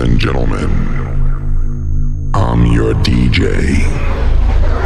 and 0.00 0.18
gentlemen, 0.18 0.70
I'm 2.34 2.64
your 2.66 2.94
DJ. 2.94 3.44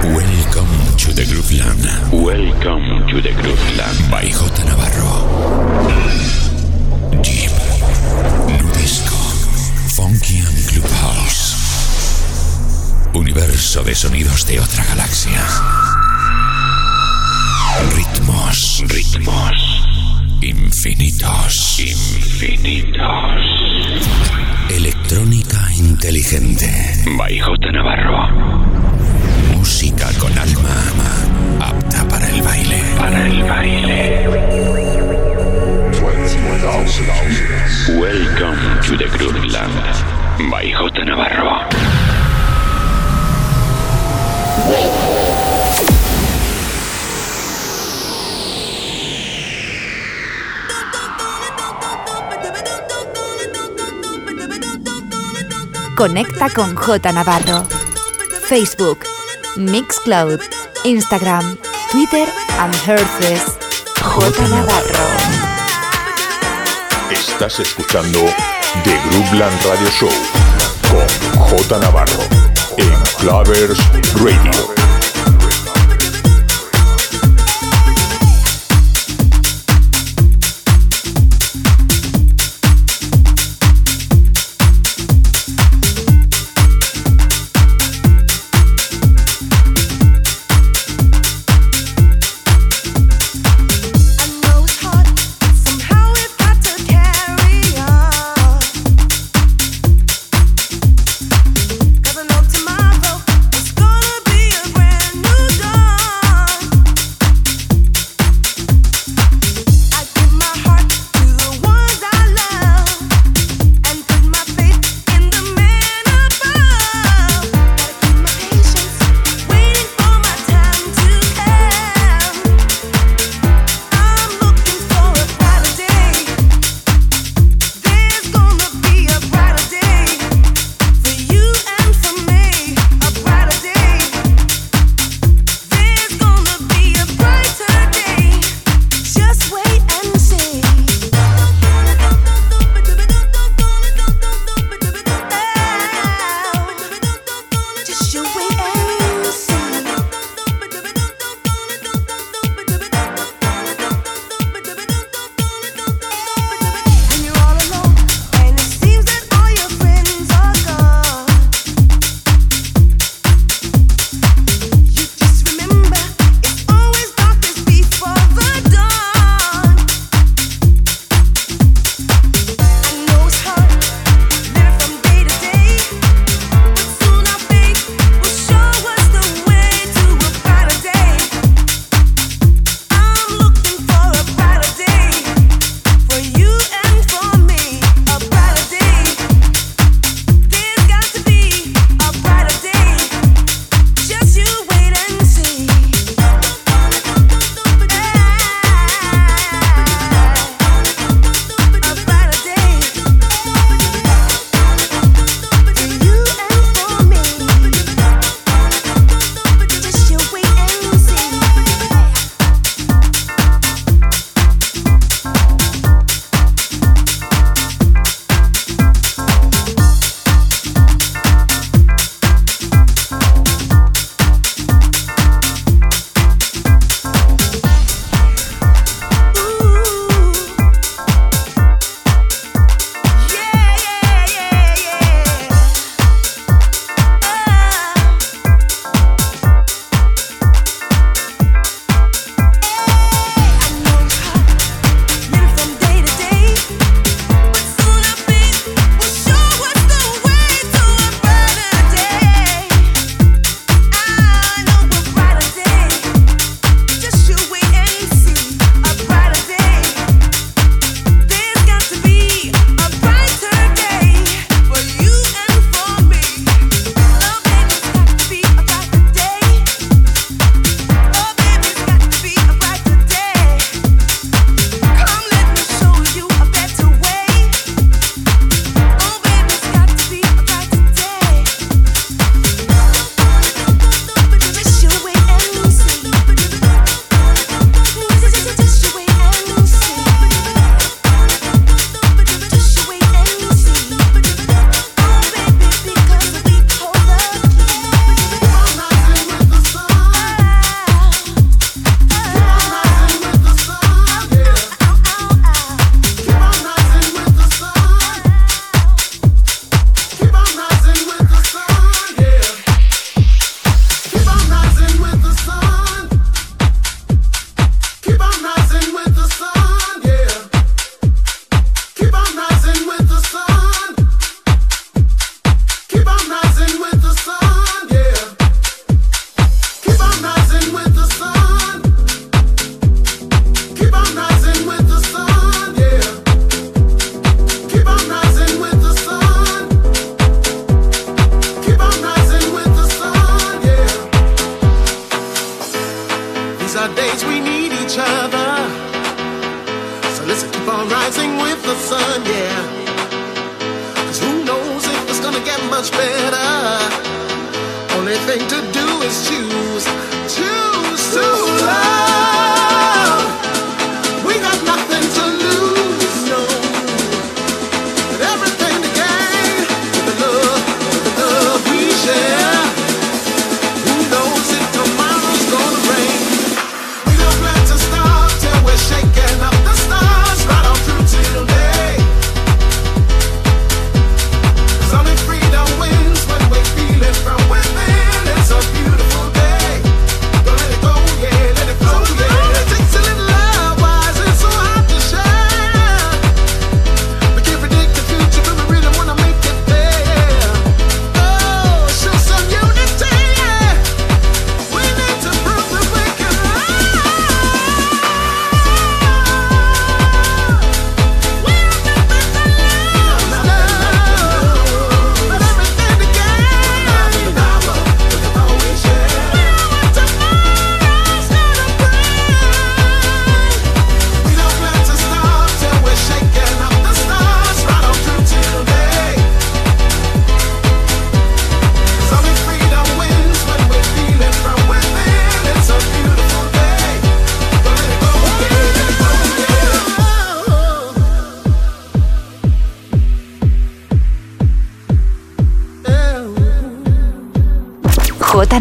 Welcome 0.03 0.97
to 0.99 1.13
the 1.13 1.25
Grooveland. 1.31 1.85
Welcome 2.13 3.07
to 3.09 3.21
the 3.21 3.31
Grooveland. 3.31 4.11
By 4.11 4.25
J. 4.25 4.65
Navarro. 4.65 5.13
Deep, 7.23 7.53
Nu 8.49 8.71
Disco, 8.73 9.17
Funky 9.95 10.39
and 10.41 10.59
Clubhouse. 10.69 11.55
Universo 13.15 13.85
de 13.85 13.95
sonidos 13.95 14.47
de 14.47 14.59
otra 14.59 14.85
galaxia. 14.85 15.41
Ritmos, 17.95 18.83
Ritmos 18.89 19.74
infinitos. 20.45 21.81
infinitos. 21.81 23.01
Electrónica 24.69 25.57
inteligente. 25.79 26.69
By 27.17 27.39
J. 27.39 27.73
Navarro. 27.73 28.29
Música 29.55 30.11
con 30.19 30.39
alma. 30.39 30.69
Apta 31.61 32.07
para 32.09 32.29
el 32.29 32.43
baile. 32.43 32.83
Para 32.99 33.27
el 33.27 33.43
baile. 33.45 34.29
Welcome 37.89 38.81
to 38.87 38.99
the 38.99 39.09
Grooveland. 39.17 40.51
By 40.51 40.71
J. 40.73 41.05
Navarro. 41.05 41.65
Conecta 55.97 56.51
con 56.51 56.75
J 56.75 57.13
Navarro. 57.13 57.67
Facebook, 58.49 58.99
Mixcloud, 59.57 60.41
Instagram, 60.83 61.57
Twitter 61.93 62.29
and 62.59 62.75
Herces. 62.85 63.43
J 64.03 64.49
Navarro. 64.49 65.07
Estás 67.11 67.61
escuchando 67.61 68.19
The 68.83 68.99
Groupland 69.09 69.65
Radio 69.65 69.91
Show 69.91 70.11
con 70.91 71.41
J 71.49 71.79
Navarro 71.79 72.25
en 72.77 73.01
Clavers 73.21 73.79
Radio. 74.17 74.74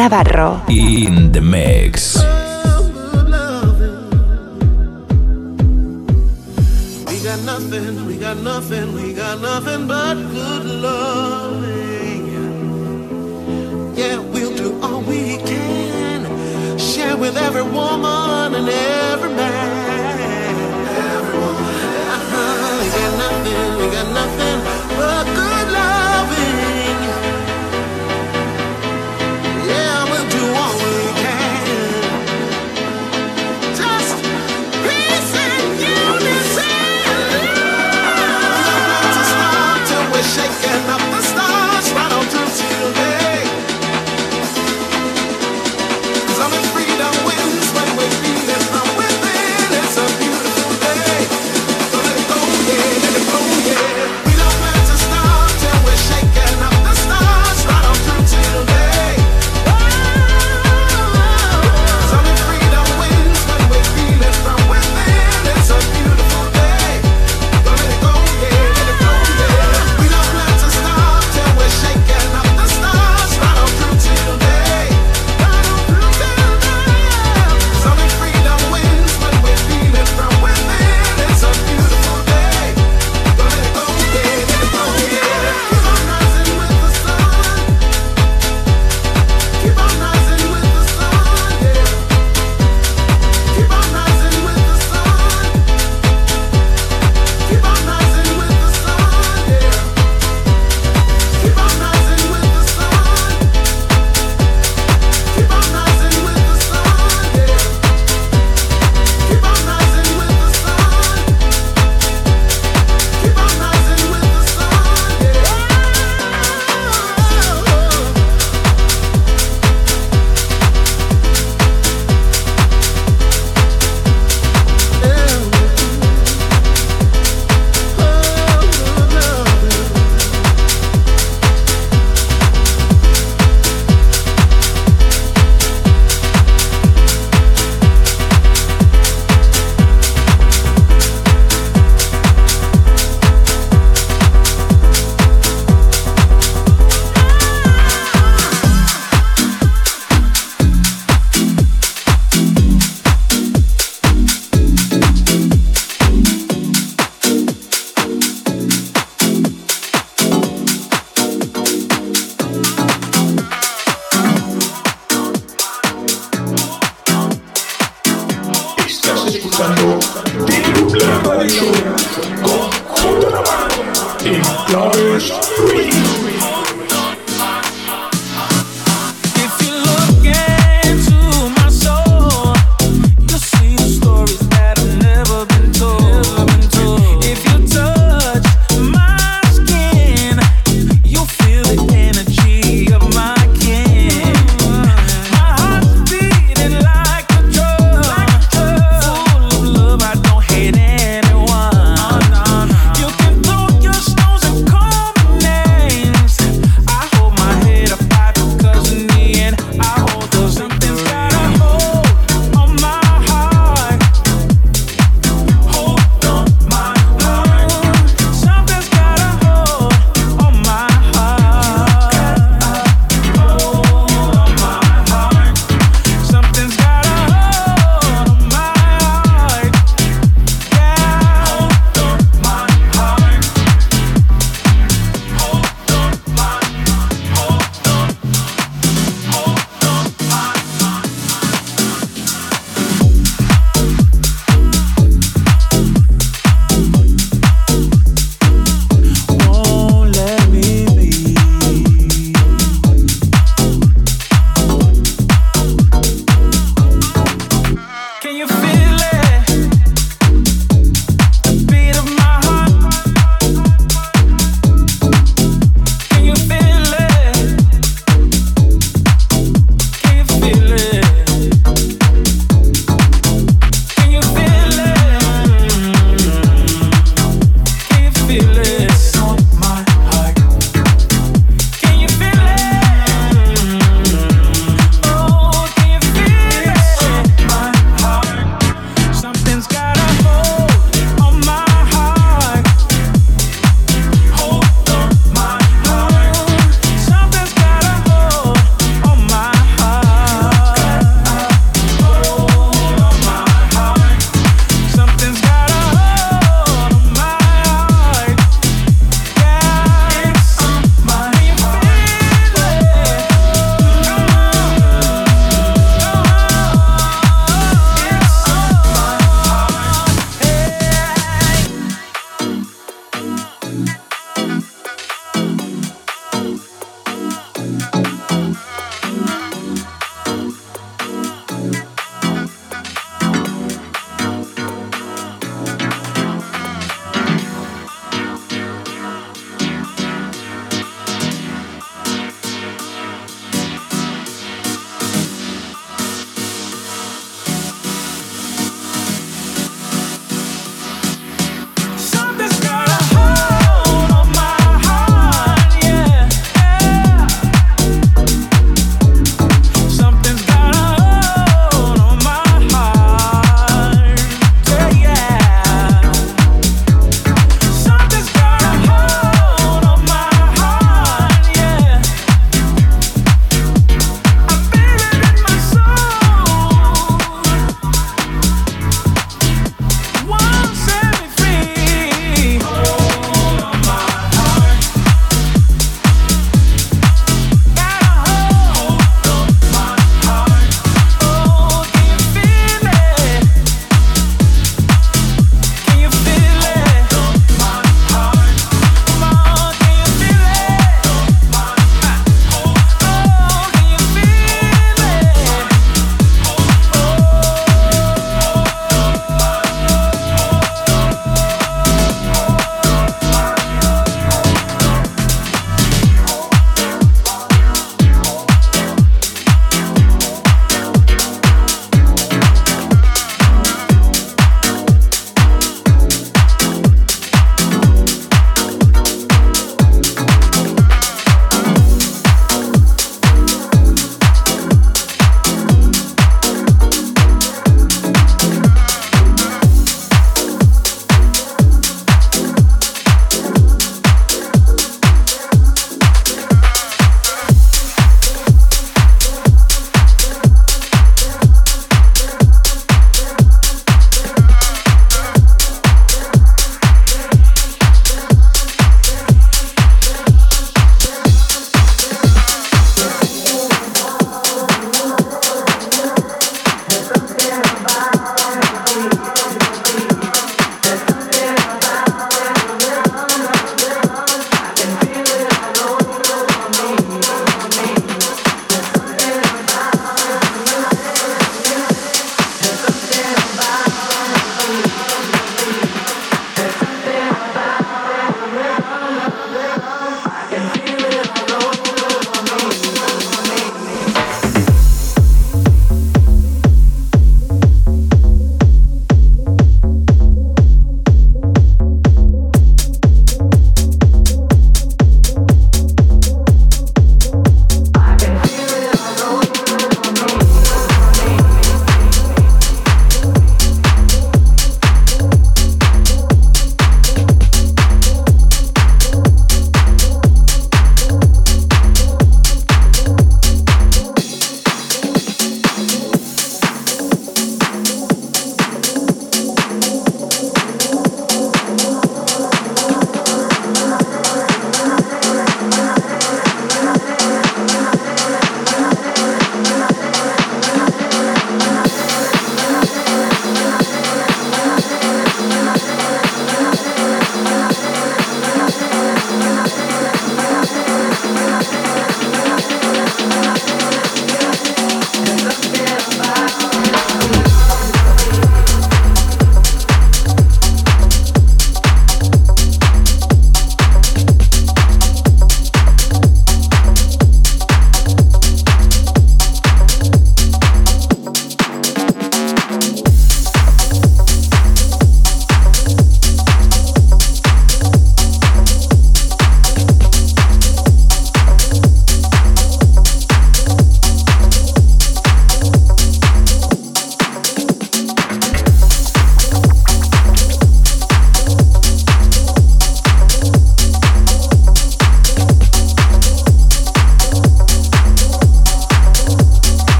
Navarro. 0.00 0.62
In 0.66 1.30
the 1.30 1.42
mix. 1.42 2.16
We 7.06 7.16
got 7.22 7.40
nothing, 7.44 8.06
we 8.06 9.12
got 9.12 9.42
nothing, 9.42 9.86
but 9.86 10.14
good 10.14 10.64
loving. 10.64 12.24
Yeah, 13.94 14.16
we'll 14.32 14.56
do 14.56 14.80
all 14.80 15.02
we 15.02 15.36
can. 15.36 16.24
Share 16.78 17.18
with 17.18 17.36
every 17.36 17.64
woman 17.64 18.54
and 18.54 18.68
every 18.70 19.34
man. 19.34 19.68
Everyone. 21.12 21.56
Uh-huh. 22.16 22.80
We 22.80 22.86
got 22.98 23.12
nothing, 23.24 23.76
we 23.76 23.86
got 23.96 24.08
nothing. 24.14 24.79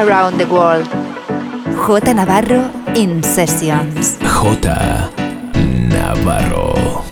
Around 0.00 0.38
the 0.38 0.46
world. 0.46 0.88
J 1.76 2.14
Navarro 2.14 2.70
in 2.96 3.22
Sessions. 3.22 4.16
J. 4.18 5.10
Navarro. 5.92 7.09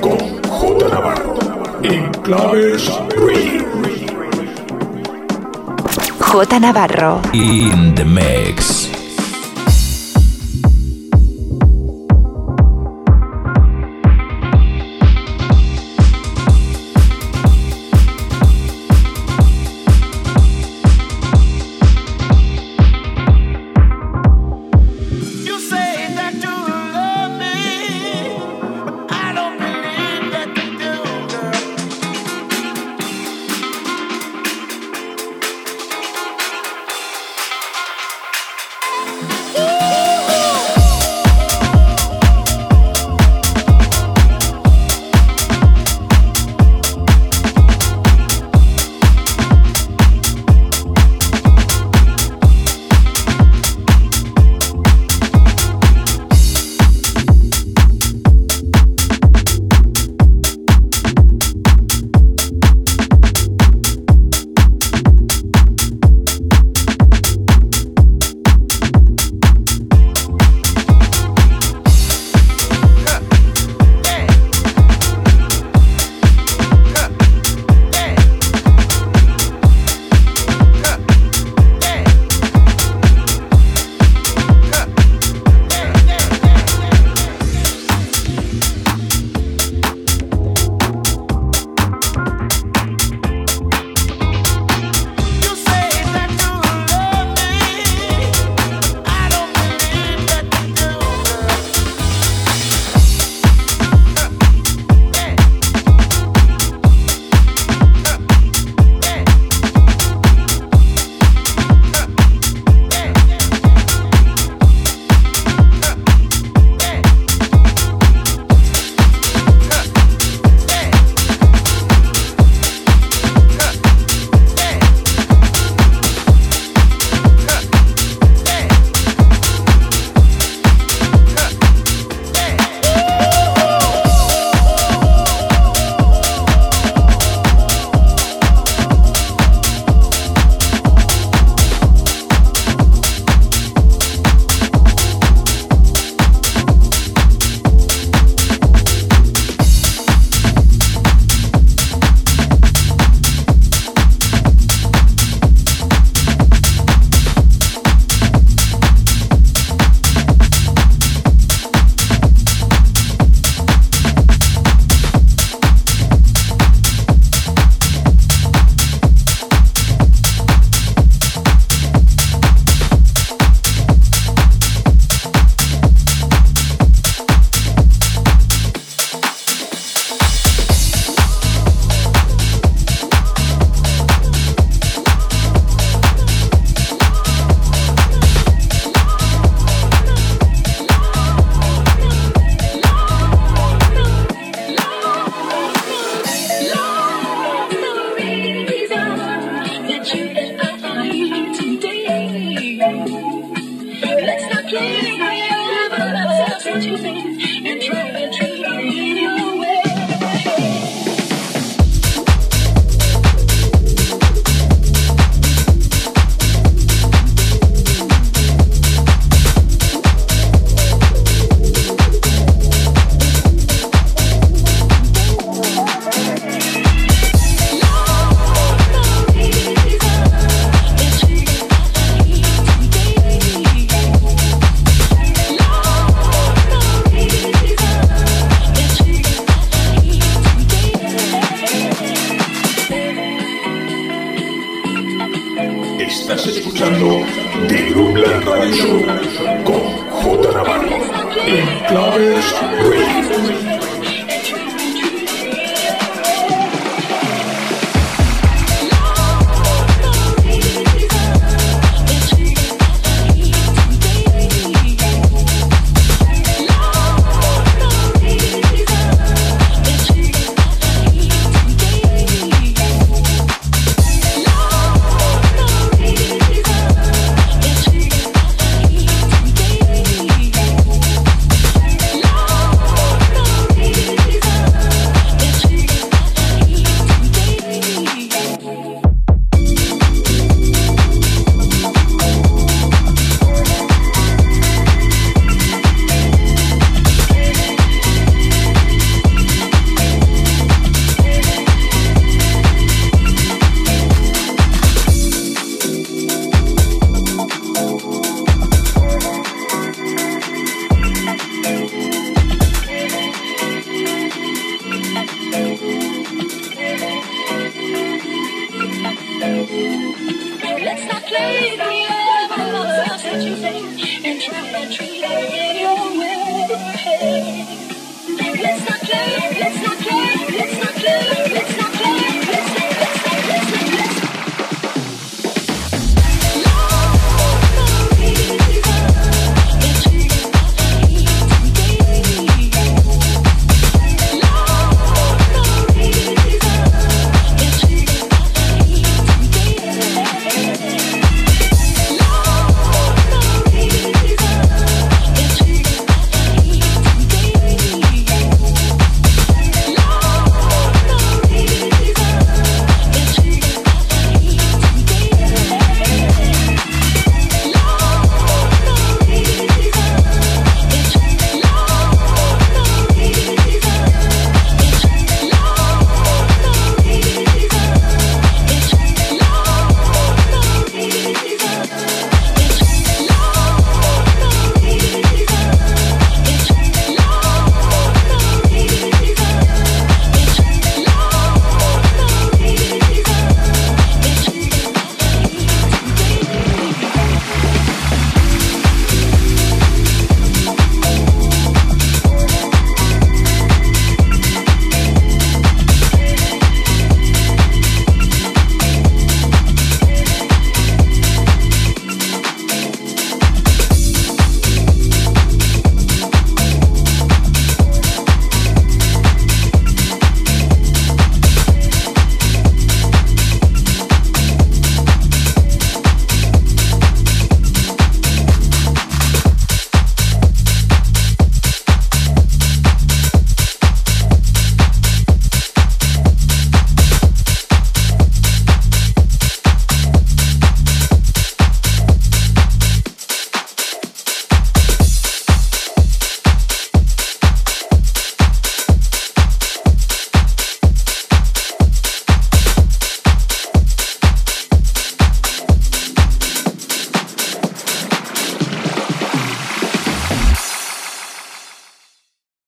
con 0.00 0.42
J 0.48 0.88
Navarro 0.88 1.34
en 1.82 2.10
Claves 2.22 2.90
J 6.18 6.60
Navarro 6.60 7.20
in 7.32 7.94
the 7.94 8.04
mix. 8.04 8.99